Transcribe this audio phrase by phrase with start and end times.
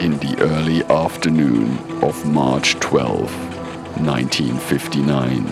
[0.00, 3.30] in the early afternoon of March 12,
[4.00, 5.44] 1959,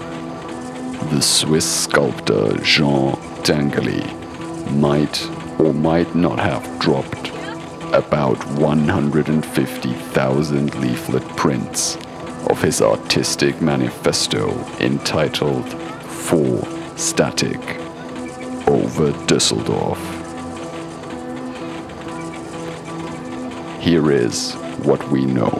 [1.10, 4.02] the Swiss sculptor Jean Tinguely
[4.72, 5.28] might
[5.60, 7.28] or might not have dropped
[7.92, 11.98] about 150,000 leaflet prints
[12.48, 14.48] of his artistic manifesto
[14.80, 15.70] entitled
[16.04, 17.60] For Static
[18.66, 20.17] over Düsseldorf.
[23.80, 25.50] Here is what we know.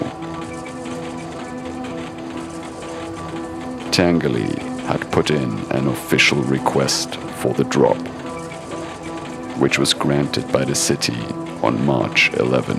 [3.91, 7.97] Tinguely had put in an official request for the drop,
[9.59, 11.21] which was granted by the city
[11.63, 12.77] on March 11.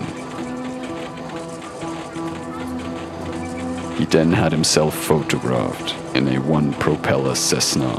[3.98, 7.90] He then had himself photographed in a one propeller Cessna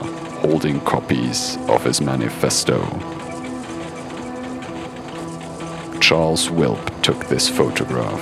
[0.40, 2.80] holding copies of his manifesto.
[6.00, 8.20] Charles Wilp took this photograph.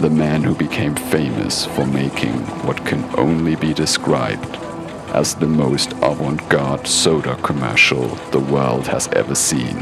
[0.00, 2.34] The man who became famous for making
[2.66, 4.56] what can only be described
[5.14, 9.78] as the most avant garde soda commercial the world has ever seen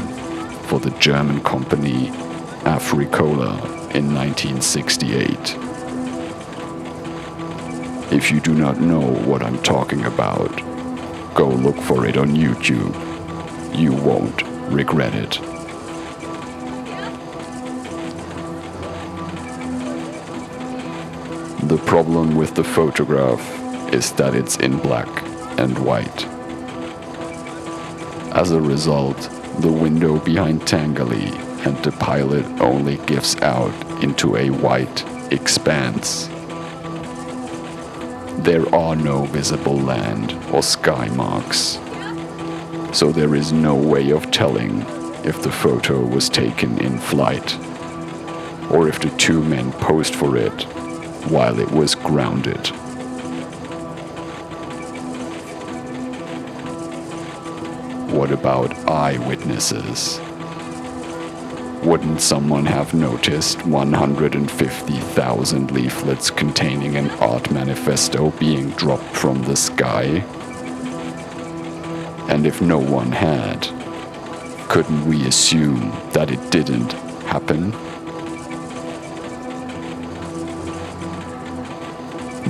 [0.67, 2.07] for the German company
[2.65, 3.57] Africola
[3.93, 5.57] in 1968.
[8.13, 10.55] If you do not know what I'm talking about,
[11.33, 12.95] go look for it on YouTube.
[13.75, 15.39] You won't regret it.
[21.73, 23.41] The problem with the photograph
[23.91, 25.09] is that it's in black
[25.57, 26.25] and white.
[28.35, 29.17] As a result,
[29.57, 31.33] the window behind Tinguely
[31.65, 33.73] and the pilot only gives out
[34.03, 35.03] into a white
[35.33, 36.27] expanse.
[38.43, 41.79] There are no visible land or sky marks,
[42.95, 44.81] so there is no way of telling
[45.25, 47.57] if the photo was taken in flight
[48.69, 50.67] or if the two men posed for it
[51.29, 52.67] while it was grounded.
[58.13, 60.19] What about eyewitnesses?
[61.83, 70.23] Wouldn't someone have noticed 150,000 leaflets containing an art manifesto being dropped from the sky?
[72.29, 73.67] And if no one had,
[74.69, 77.73] couldn't we assume that it didn't happen?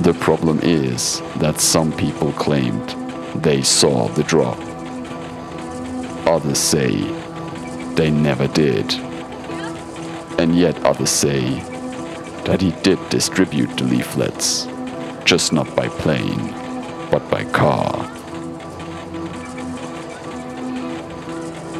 [0.04, 2.90] The problem is that some people claimed
[3.42, 4.58] they saw the drop.
[6.26, 6.96] Others say
[7.94, 8.92] they never did.
[10.38, 11.58] And yet others say
[12.44, 14.66] that he did distribute the leaflets,
[15.24, 16.50] just not by plane,
[17.10, 18.04] but by car.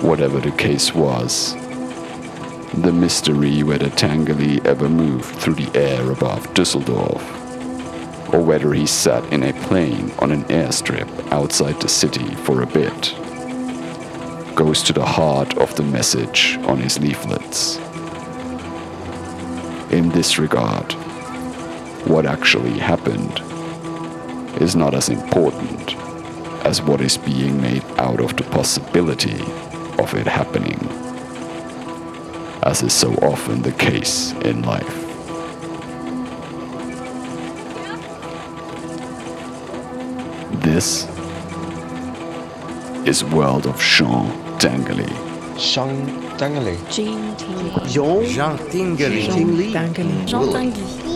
[0.00, 1.52] Whatever the case was,
[2.72, 7.43] the mystery whether Tinguely ever moved through the air above Düsseldorf,
[8.32, 12.66] or whether he sat in a plane on an airstrip outside the city for a
[12.66, 13.14] bit,
[14.54, 17.78] goes to the heart of the message on his leaflets.
[19.92, 20.92] In this regard,
[22.06, 23.40] what actually happened
[24.60, 25.94] is not as important
[26.64, 29.40] as what is being made out of the possibility
[29.98, 30.78] of it happening,
[32.62, 35.03] as is so often the case in life.
[40.64, 41.06] This
[43.04, 45.06] is World of Jean Tinguely.
[45.58, 46.06] Jean
[46.38, 46.78] Tinguely.
[46.90, 47.86] Jean Tinguely.
[47.92, 49.26] Jean Jean Tinguely.
[49.28, 49.28] Tinguely.
[49.28, 49.72] Tinguely.
[49.74, 50.26] Jean Tinguely.
[50.26, 51.13] Jean Tinguely.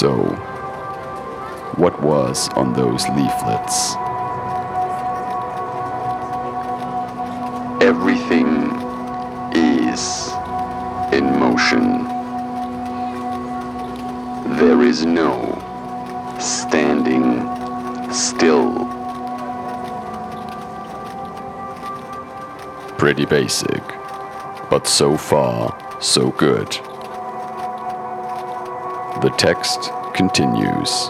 [0.00, 0.16] So,
[1.76, 3.96] what was on those leaflets?
[7.82, 8.48] Everything
[9.54, 10.28] is
[11.12, 12.04] in motion.
[14.56, 15.36] There is no
[16.40, 17.44] standing
[18.10, 18.86] still.
[22.96, 23.82] Pretty basic,
[24.70, 26.80] but so far, so good.
[29.20, 31.08] The text continues.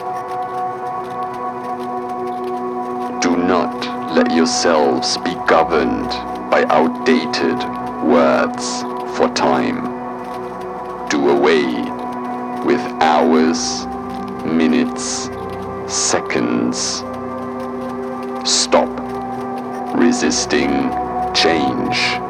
[3.22, 6.08] Do not let yourselves be governed
[6.50, 7.56] by outdated
[8.02, 8.82] words
[9.16, 9.84] for time.
[11.08, 11.62] Do away
[12.64, 13.86] with hours,
[14.44, 15.30] minutes,
[15.86, 17.04] seconds.
[18.44, 18.90] Stop
[19.94, 20.70] resisting
[21.32, 22.29] change.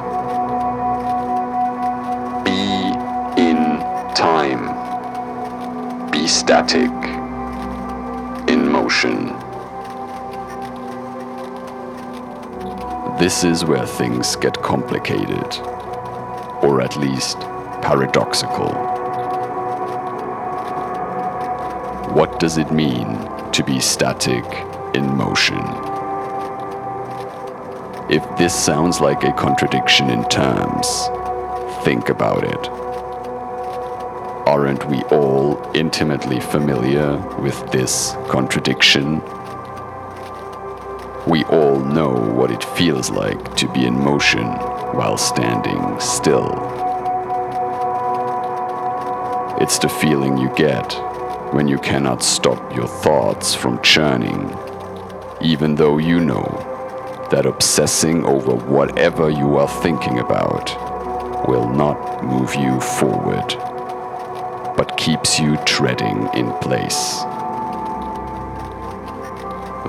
[6.41, 6.91] Static
[8.49, 9.27] in motion.
[13.19, 15.51] This is where things get complicated,
[16.63, 17.39] or at least
[17.83, 18.71] paradoxical.
[22.15, 23.19] What does it mean
[23.53, 24.47] to be static
[24.95, 25.63] in motion?
[28.11, 30.89] If this sounds like a contradiction in terms,
[31.85, 32.80] think about it.
[34.47, 39.21] Aren't we all intimately familiar with this contradiction?
[41.27, 44.47] We all know what it feels like to be in motion
[44.97, 46.49] while standing still.
[49.61, 50.93] It's the feeling you get
[51.53, 54.57] when you cannot stop your thoughts from churning,
[55.43, 56.67] even though you know
[57.31, 60.91] that obsessing over whatever you are thinking about
[61.49, 63.55] will not move you forward,
[64.81, 67.19] but keeps you treading in place.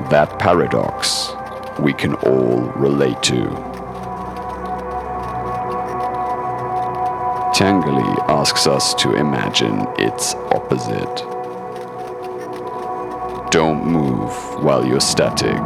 [0.10, 1.30] That paradox
[1.80, 3.44] we can all relate to.
[7.56, 11.16] Tinguely asks us to imagine its opposite.
[13.50, 15.64] Don't move while you're static,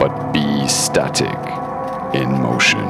[0.00, 1.38] but be static
[2.20, 2.88] in motion.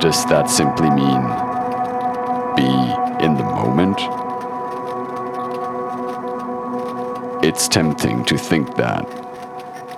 [0.00, 1.47] Does that simply mean
[2.58, 3.98] be in the moment?
[7.44, 9.04] It's tempting to think that,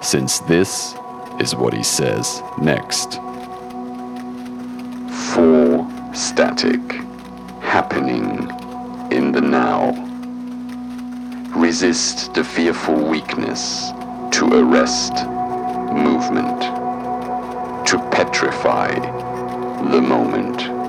[0.02, 0.94] since this
[1.38, 3.14] is what he says next.
[5.32, 6.80] For static,
[7.62, 8.50] happening
[9.10, 9.92] in the now.
[11.56, 13.90] Resist the fearful weakness
[14.32, 15.14] to arrest
[15.92, 16.60] movement,
[17.86, 18.90] to petrify
[19.90, 20.79] the moment,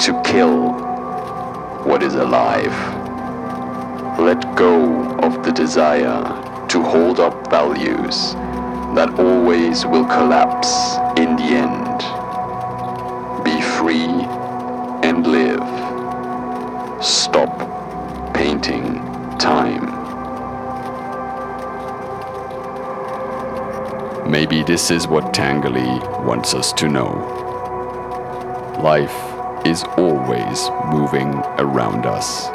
[0.00, 0.72] to kill
[1.84, 2.72] what is alive.
[4.18, 6.22] Let go of the desire
[6.68, 8.34] to hold up values
[8.94, 11.98] that always will collapse in the end.
[13.44, 14.26] Be free
[15.06, 15.62] and live.
[17.04, 19.00] Stop painting
[19.38, 19.92] time.
[24.30, 27.32] Maybe this is what Tinguely wants us to know.
[28.82, 29.35] Life
[29.66, 32.48] is always moving around us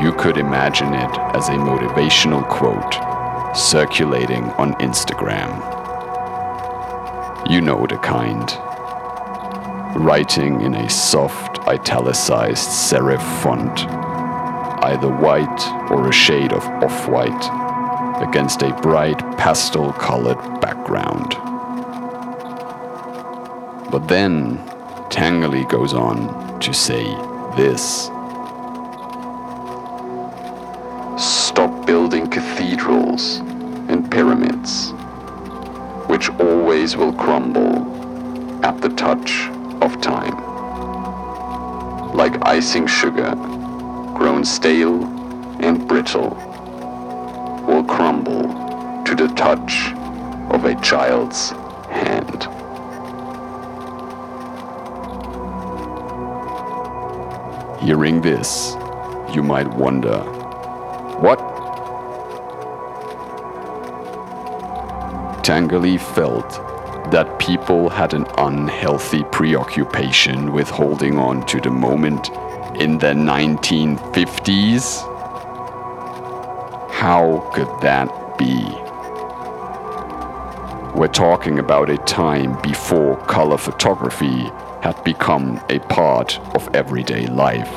[0.00, 3.09] you could imagine it as a motivational quote
[3.54, 5.50] circulating on Instagram.
[7.50, 8.48] You know the kind.
[9.96, 13.80] Writing in a soft, italicized serif font,
[14.84, 21.30] either white or a shade of off white, against a bright pastel colored background.
[23.90, 24.58] But then,
[25.10, 27.04] Tinguely goes on to say
[27.56, 28.08] this
[32.40, 33.40] cathedrals
[33.90, 34.92] and pyramids
[36.08, 37.74] which always will crumble
[38.64, 39.48] at the touch
[39.82, 40.34] of time.
[42.14, 43.34] Like icing sugar,
[44.14, 45.04] grown stale
[45.60, 46.30] and brittle,
[47.68, 48.44] will crumble
[49.04, 49.92] to the touch
[50.50, 51.50] of a child's
[51.90, 52.48] hand.
[57.82, 58.76] Hearing this,
[59.34, 60.20] you might wonder,
[61.20, 61.49] what
[65.42, 66.50] Tinguely felt
[67.10, 72.28] that people had an unhealthy preoccupation with holding on to the moment
[72.78, 75.00] in the 1950s?
[76.92, 78.62] How could that be?
[80.96, 84.42] We're talking about a time before color photography
[84.82, 87.72] had become a part of everyday life.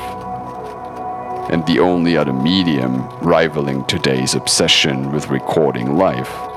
[1.50, 6.53] And the only other medium rivaling today's obsession with recording life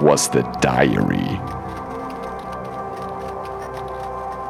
[0.00, 1.38] was the diary.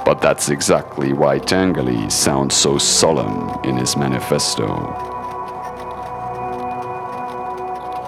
[0.05, 4.67] But that's exactly why Tinguely sounds so solemn in his manifesto.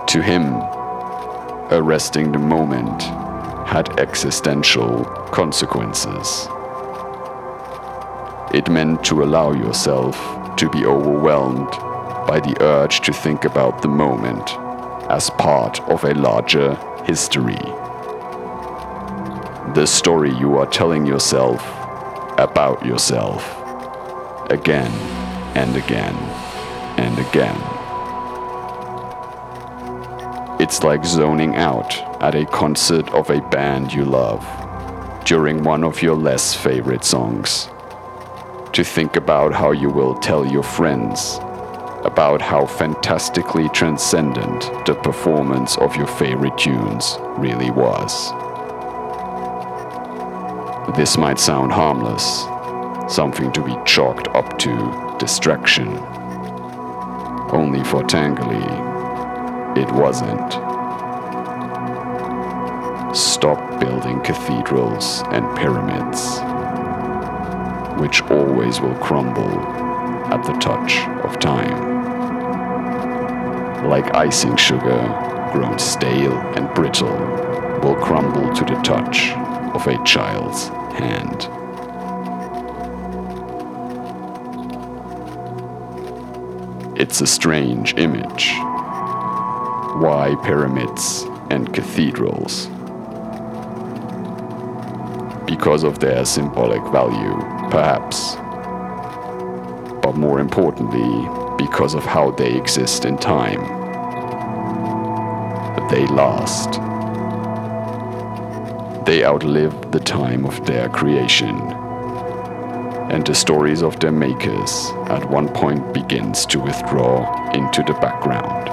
[0.08, 0.56] To him,
[1.70, 3.02] arresting the moment
[3.66, 6.49] had existential consequences.
[8.52, 10.16] It meant to allow yourself
[10.58, 11.70] to be overwhelmed
[12.26, 14.50] by the urge to think about the moment
[15.11, 17.59] as part of a larger history.
[19.75, 21.61] The story you are telling yourself
[22.38, 23.42] about yourself
[24.50, 24.90] again
[25.56, 26.14] and again
[26.99, 27.56] and again.
[30.61, 31.92] It's like zoning out
[32.23, 34.44] at a concert of a band you love
[35.25, 37.68] during one of your less favorite songs.
[38.73, 41.38] To think about how you will tell your friends
[42.12, 48.31] about how fantastically transcendent the performance of your favorite tunes really was.
[50.95, 52.42] This might sound harmless,
[53.11, 55.88] something to be chalked up to distraction.
[57.50, 58.69] Only for Tinguely,
[59.78, 60.52] it wasn't.
[63.16, 66.40] Stop building cathedrals and pyramids,
[67.99, 69.83] which always will crumble
[70.33, 72.01] at the touch of time.
[73.84, 77.18] Like icing sugar, grown stale and brittle,
[77.82, 79.32] will crumble to the touch
[79.74, 81.48] of a child's hand.
[86.98, 88.52] It's a strange image.
[90.00, 92.68] Why pyramids and cathedrals?
[95.44, 97.36] Because of their symbolic value,
[97.70, 98.36] perhaps.
[100.02, 103.62] But more importantly, because of how they exist in time.
[105.90, 106.73] They last.
[109.07, 111.57] They outlive the time of their creation.
[113.12, 114.73] And the stories of their makers
[115.07, 118.69] at one point begins to withdraw into the background.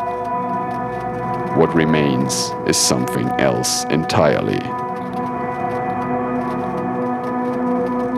[1.60, 4.64] What remains is something else entirely.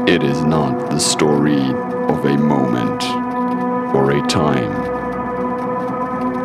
[0.10, 1.62] It is not the story
[2.13, 3.21] of a moment
[3.93, 4.71] or a time,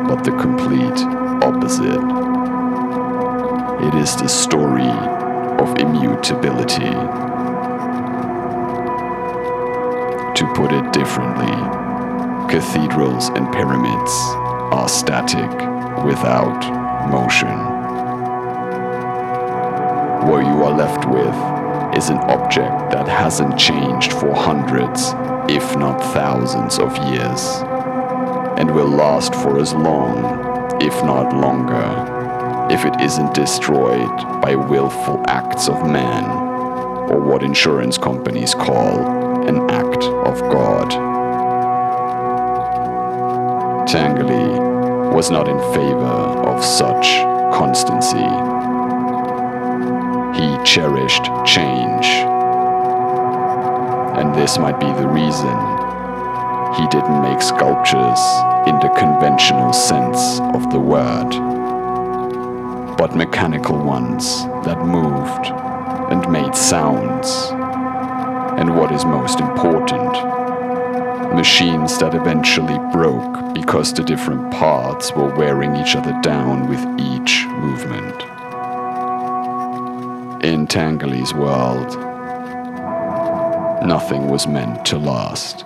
[0.08, 1.00] but the complete
[1.42, 2.02] opposite.
[3.86, 4.90] It is the story
[5.62, 6.90] of immutability.
[10.34, 11.54] To put it differently,
[12.50, 14.12] cathedrals and pyramids
[14.72, 15.50] are static
[16.04, 16.60] without
[17.10, 17.56] motion.
[20.28, 21.55] What you are left with
[21.96, 25.12] is an object that hasn't changed for hundreds,
[25.48, 27.62] if not thousands of years,
[28.58, 32.16] and will last for as long, if not longer
[32.70, 34.10] if it isn't destroyed
[34.42, 36.24] by willful acts of man,
[37.08, 40.90] or what insurance companies call an act of God.
[43.88, 47.06] Tinguely was not in favor of such
[47.54, 48.75] constancy.
[50.36, 52.06] He cherished change.
[54.18, 55.56] And this might be the reason
[56.76, 58.20] he didn't make sculptures
[58.68, 61.56] in the conventional sense of the word
[62.96, 65.46] but mechanical ones that moved
[66.10, 67.28] and made sounds.
[68.58, 70.12] And what is most important,
[71.34, 77.44] machines that eventually broke because the different parts were wearing each other down with each
[77.48, 78.35] movement.
[80.42, 81.96] In Tinguely's world,
[83.86, 85.64] nothing was meant to last.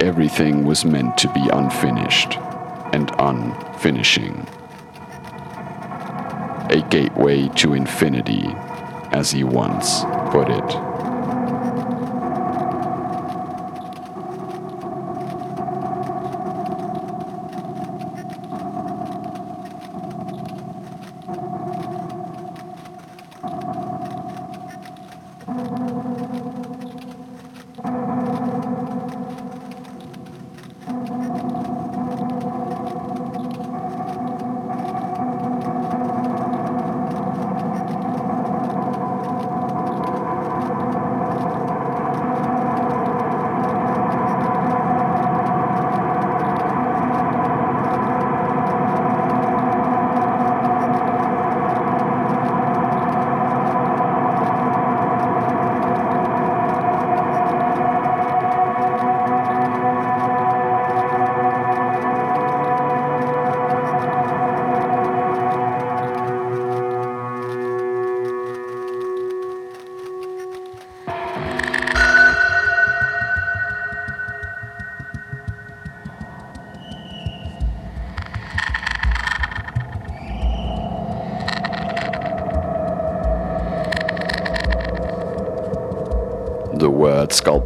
[0.00, 2.38] Everything was meant to be unfinished
[2.92, 4.46] and unfinishing
[6.72, 8.46] a gateway to infinity,
[9.12, 10.91] as he once put it.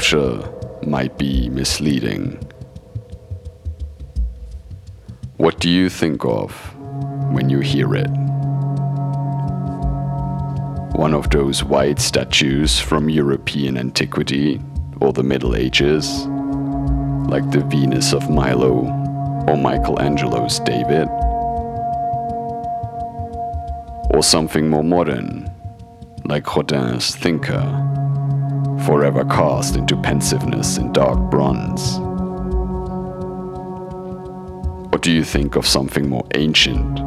[0.06, 0.52] Sculpture
[0.86, 2.38] might be misleading.
[5.36, 6.52] What do you think of
[7.32, 8.08] when you hear it?
[10.96, 14.60] One of those white statues from European antiquity
[15.00, 16.26] or the Middle Ages,
[17.28, 18.86] like the Venus of Milo
[19.48, 21.08] or Michelangelo's David?
[24.14, 25.50] Or something more modern,
[26.24, 27.85] like Rodin's Thinker,
[28.86, 31.98] forever cast into pensiveness in dark bronze?
[34.94, 37.00] Or do you think of something more ancient,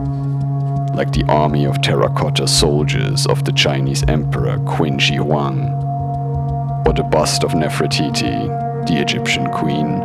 [0.93, 5.69] like the army of terracotta soldiers of the Chinese Emperor Qin Shi Huang,
[6.86, 10.04] or the bust of Nefertiti, the Egyptian queen?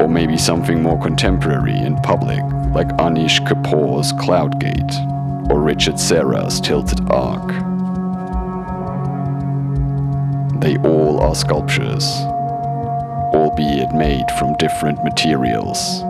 [0.00, 2.40] Or maybe something more contemporary and public,
[2.72, 4.94] like Anish Kapoor's Cloud Gate
[5.50, 7.79] or Richard Serra's Tilted Arc.
[10.60, 12.04] They all are sculptures,
[13.34, 16.04] albeit made from different materials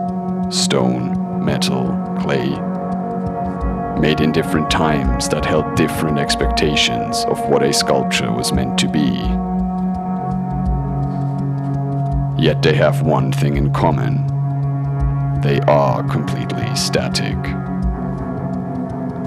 [0.49, 1.87] stone, metal,
[2.19, 2.49] clay.
[3.99, 8.89] Made in different times that held different expectations of what a sculpture was meant to
[8.89, 9.11] be.
[12.41, 14.27] Yet they have one thing in common
[15.41, 17.35] they are completely static.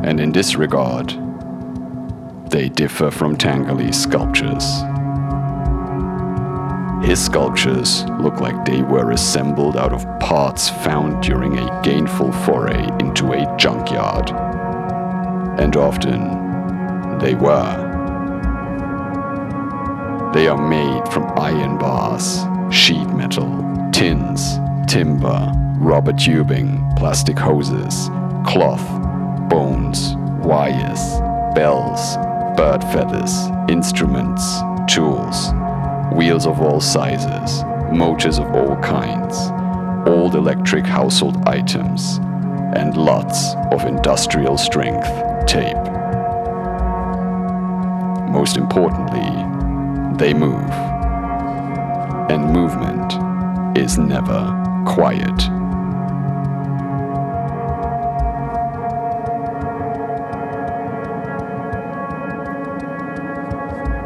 [0.05, 1.11] And in this regard,
[2.51, 4.65] they differ from Tinguely's sculptures.
[7.05, 12.83] His sculptures look like they were assembled out of parts found during a gainful foray
[12.99, 14.31] into a junkyard.
[15.61, 17.91] And often, they were.
[20.33, 22.39] They are made from iron bars,
[22.75, 23.53] sheet metal,
[23.93, 28.09] tins, timber, rubber tubing, plastic hoses,
[28.47, 28.89] cloth,
[29.51, 31.21] bones, wires,
[31.55, 32.17] bells,
[32.57, 33.35] bird feathers,
[33.69, 34.43] instruments,
[34.89, 35.51] tools,
[36.13, 39.37] wheels of all sizes, motors of all kinds,
[40.09, 42.19] old electric household items,
[42.77, 45.09] and lots of industrial strength
[45.47, 45.77] tape.
[48.31, 49.31] Most importantly,
[50.19, 50.71] they move.
[52.31, 55.54] And movement is never quiet.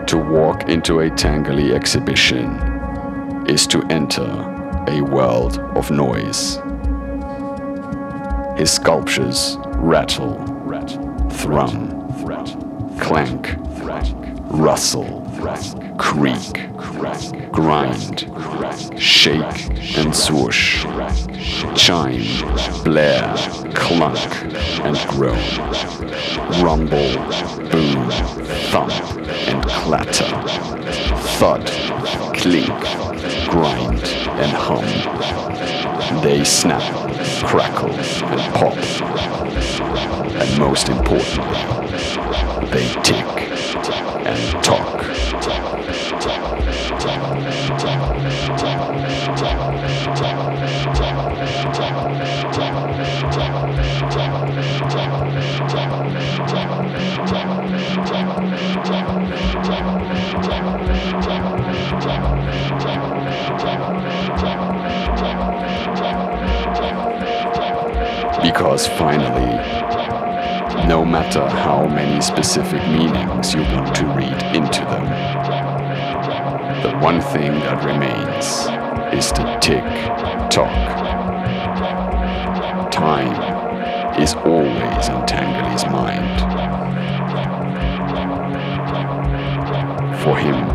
[0.09, 2.47] To walk into a Tinguely exhibition
[3.47, 4.25] is to enter
[4.89, 6.57] a world of noise.
[8.59, 10.39] His sculptures rattle,
[11.31, 11.91] thrum,
[12.99, 13.55] clank,
[14.51, 15.27] rustle,
[15.99, 16.68] creak,
[17.53, 18.31] grind,
[19.01, 20.85] shake and swoosh,
[21.77, 22.25] chime,
[22.85, 23.35] blare,
[23.75, 24.19] clunk
[24.85, 25.39] and groan,
[26.63, 27.13] rumble,
[27.71, 28.11] boom,
[28.71, 28.93] thump
[29.49, 30.33] and clatter,
[31.39, 31.67] thud,
[32.37, 32.81] clink,
[33.49, 34.03] grind
[34.41, 34.85] and hum.
[36.23, 36.83] They snap,
[37.45, 38.77] crackle and pop.
[40.41, 41.79] And most importantly,
[42.71, 43.39] they tick
[44.27, 45.05] and talk.
[68.43, 69.57] Because finally,
[70.87, 75.58] no matter how many specific meanings you want to read into them,
[76.83, 78.69] the one thing that remains
[79.13, 79.83] is the tick
[80.49, 80.71] tock.
[82.93, 86.39] Time is always in Tinguely's mind.
[90.23, 90.69] For him,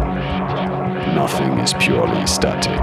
[1.15, 2.81] nothing is purely static.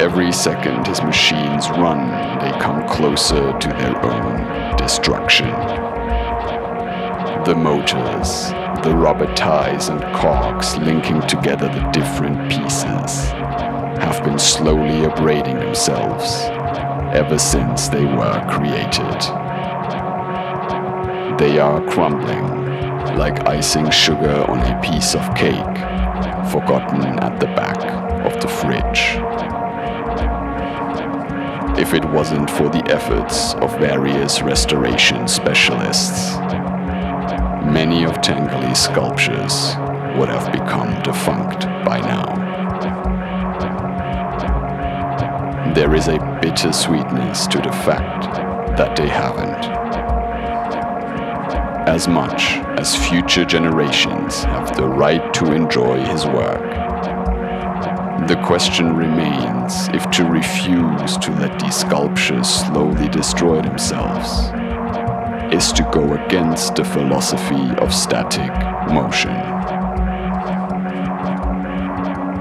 [0.00, 5.50] Every second his machines run, they come closer to their own destruction.
[7.44, 8.52] The motors,
[8.88, 13.28] the rubber ties and cogs linking together the different pieces,
[14.00, 16.44] have been slowly abrading themselves
[17.12, 19.20] ever since they were created.
[21.38, 22.46] They are crumbling
[23.18, 25.76] like icing sugar on a piece of cake,
[26.50, 27.76] forgotten at the back
[28.24, 29.18] of the fridge
[31.78, 36.38] if it wasn't for the efforts of various restoration specialists.
[37.72, 39.76] Many of Tinguely's sculptures
[40.16, 42.34] would have become defunct by now.
[45.74, 48.36] There is a bittersweetness to the fact
[48.78, 49.88] that they haven't.
[51.88, 56.60] as much as future generations have the right to enjoy his work.
[58.28, 64.50] The question remains if to refuse to let these sculptures slowly destroy themselves
[65.52, 68.52] is to go against the philosophy of static
[68.92, 69.32] motion.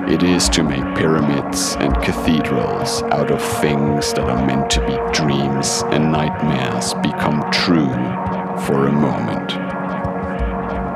[0.10, 4.98] It is to make pyramids and cathedrals out of things that are meant to be
[5.14, 7.90] dreams and nightmares become true
[8.66, 9.50] for a moment,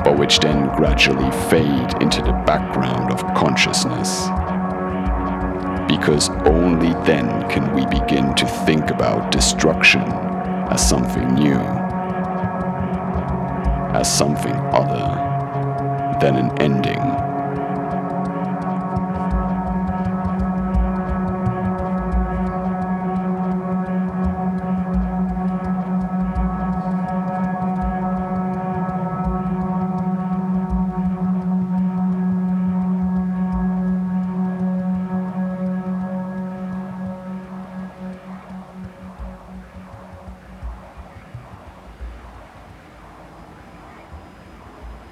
[0.04, 4.28] but which then gradually fade into the background of consciousness.
[5.88, 10.02] Because only then can we begin to think about destruction
[10.71, 11.81] as something new,
[14.02, 15.06] as something other
[16.20, 17.31] than an ending.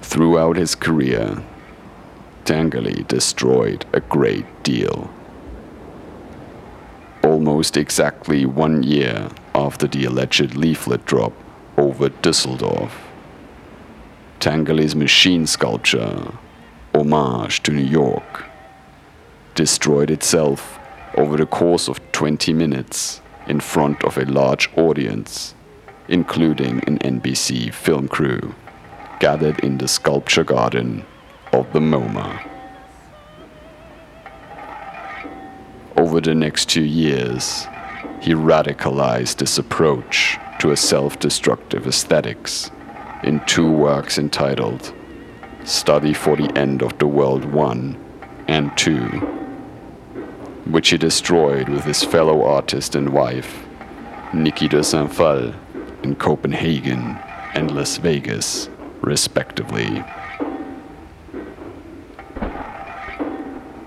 [0.02, 1.42] Throughout his career,
[2.44, 5.10] Tinguely destroyed a great deal.
[7.22, 11.32] Almost exactly one year after the alleged leaflet drop
[11.76, 12.98] over Dusseldorf,
[14.40, 16.32] Tinguely's machine sculpture,
[16.94, 18.46] Homage to New York,
[19.54, 20.78] destroyed itself
[21.16, 25.54] over the course of 20 minutes in front of a large audience,
[26.08, 28.54] including an NBC film crew
[29.20, 31.04] gathered in the sculpture garden
[31.52, 32.42] of the MoMA.
[35.96, 37.66] Over the next two years,
[38.20, 42.70] he radicalized this approach to a self destructive aesthetics
[43.22, 44.92] in two works entitled
[45.64, 47.96] Study for the End of the World 1
[48.48, 48.96] and 2,
[50.70, 53.66] which he destroyed with his fellow artist and wife,
[54.32, 55.54] Niki de Saint Phalle,
[56.02, 57.18] in Copenhagen
[57.54, 58.70] and Las Vegas
[59.02, 60.02] respectively.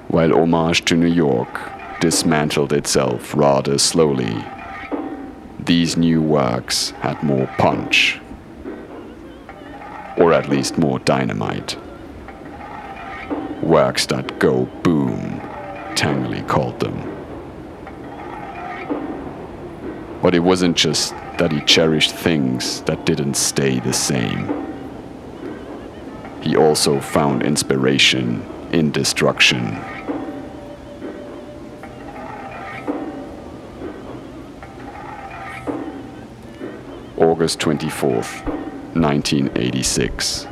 [0.07, 1.49] While Homage to New York
[1.99, 4.43] dismantled itself rather slowly,
[5.59, 8.19] these new works had more punch,
[10.17, 11.77] or at least more dynamite.
[13.63, 15.39] Works that go boom,
[15.95, 17.09] Tinguely called them.
[20.21, 24.72] But it wasn't just that he cherished things that didn't stay the same
[26.43, 29.77] he also found inspiration in destruction.
[37.17, 38.45] August 24th,
[38.93, 40.45] 1986.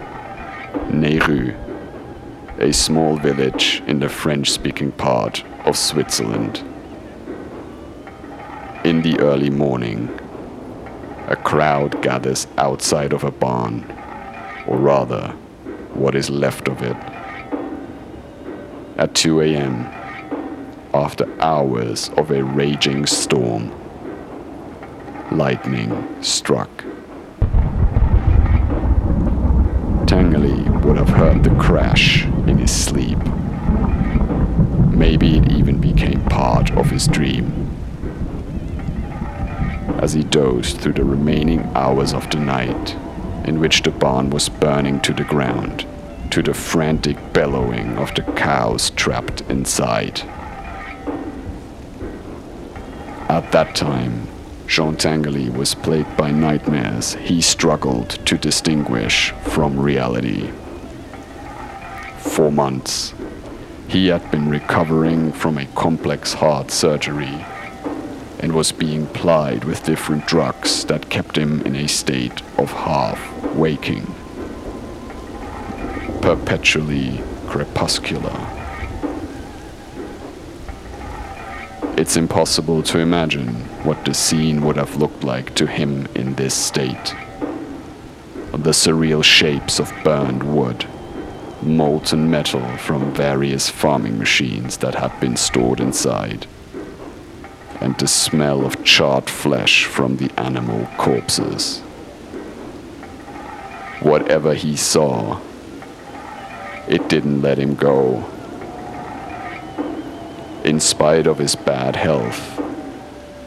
[0.88, 1.58] Neyruz,
[2.60, 6.64] a small village in the French speaking part of Switzerland.
[8.86, 10.10] In the early morning,
[11.28, 13.84] a crowd gathers outside of a barn,
[14.66, 15.36] or rather,
[15.94, 16.98] what is left of it.
[18.98, 19.86] At 2 a.m.,
[20.94, 23.72] after hours of a raging storm,
[25.32, 26.70] lightning struck.
[30.06, 33.18] Tinguely would have heard the crash in his sleep.
[34.90, 37.70] Maybe it even became part of his dream.
[40.00, 42.98] As he dozed through the remaining hours of the night,
[43.46, 45.86] in which the barn was burning to the ground,
[46.32, 50.22] to the frantic bellowing of the cows trapped inside.
[53.30, 54.28] At that time,
[54.68, 60.52] Jean Tinguely was plagued by nightmares he struggled to distinguish from reality.
[62.18, 63.14] For months,
[63.88, 67.46] he had been recovering from a complex heart surgery
[68.42, 73.20] and was being plied with different drugs that kept him in a state of half
[73.54, 74.04] waking,
[76.22, 78.36] perpetually crepuscular.
[81.98, 86.56] It's impossible to imagine what the scene would have looked like to him in this
[86.56, 87.16] state.
[88.54, 90.88] The surreal shapes of burned wood,
[91.62, 96.48] molten metal from various farming machines that had been stored inside
[97.82, 101.80] and the smell of charred flesh from the animal corpses.
[104.00, 105.42] Whatever he saw,
[106.88, 108.24] it didn't let him go.
[110.64, 112.62] In spite of his bad health,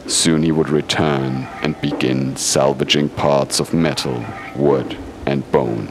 [0.05, 4.23] soon he would return and begin salvaging parts of metal,
[4.55, 5.87] wood, and bone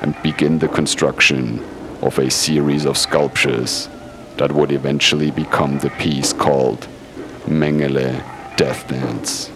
[0.00, 1.62] and begin the construction
[2.02, 3.88] of a series of sculptures
[4.36, 6.86] that would eventually become the piece called
[7.48, 8.22] Mengele
[8.56, 9.50] Death Dance.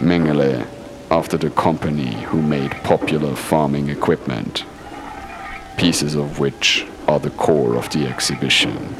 [0.00, 0.66] Mengele,
[1.10, 4.64] after the company who made popular farming equipment,
[5.78, 8.94] pieces of which are the core of the exhibition,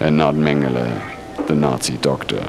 [0.00, 2.44] and not Mengele, the Nazi doctor.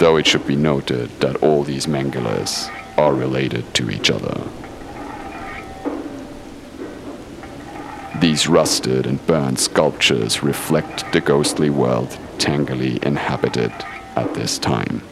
[0.00, 4.42] Though it should be noted that all these Mengeles are related to each other.
[8.24, 12.08] These rusted and burned sculptures reflect the ghostly world
[12.38, 13.70] Tinguely inhabited
[14.16, 15.02] at this time.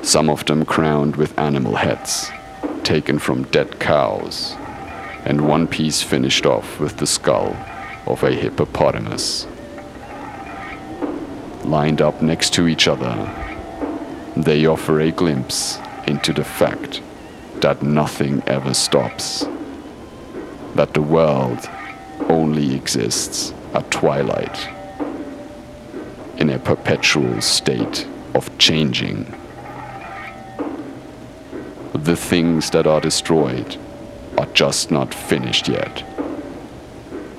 [0.00, 2.30] Some of them crowned with animal heads,
[2.84, 4.54] taken from dead cows,
[5.26, 7.54] and one piece finished off with the skull
[8.06, 9.46] of a hippopotamus.
[11.64, 13.14] Lined up next to each other,
[14.38, 17.02] they offer a glimpse into the fact
[17.56, 19.44] that nothing ever stops,
[20.74, 21.68] that the world
[22.28, 24.68] only exists at twilight,
[26.38, 29.24] in a perpetual state of changing.
[31.94, 33.76] The things that are destroyed
[34.36, 36.02] are just not finished yet.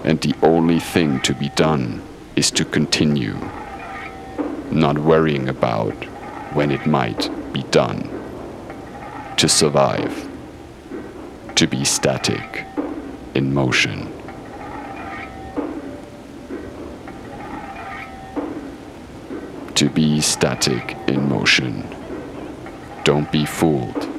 [0.03, 2.01] And the only thing to be done
[2.35, 3.37] is to continue,
[4.71, 5.93] not worrying about
[6.53, 8.09] when it might be done.
[9.37, 10.29] To survive,
[11.55, 12.65] to be static,
[13.35, 14.11] in motion.
[19.75, 21.85] To be static in motion.
[23.03, 24.09] Don't be fooled.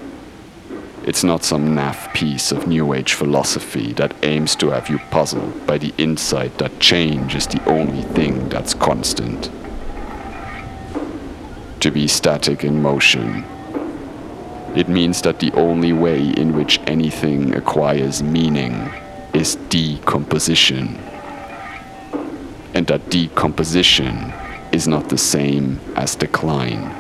[1.05, 5.67] It's not some naff piece of New Age philosophy that aims to have you puzzled
[5.67, 9.51] by the insight that change is the only thing that's constant.
[11.81, 13.45] To be static in motion.
[14.75, 18.91] It means that the only way in which anything acquires meaning
[19.37, 20.97] is decomposition.
[22.73, 24.33] And that decomposition
[24.73, 26.91] is not the same as decline.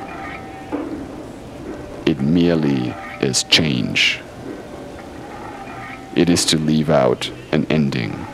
[2.04, 4.20] It merely is change.
[6.14, 8.26] It is to leave out an ending,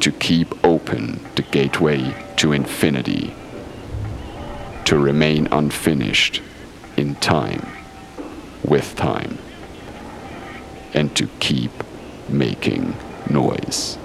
[0.00, 3.34] to keep open the gateway to infinity,
[4.86, 6.40] to remain unfinished
[6.96, 7.66] in time,
[8.64, 9.36] with time,
[10.94, 11.70] and to keep
[12.28, 12.94] making
[13.30, 13.98] noise.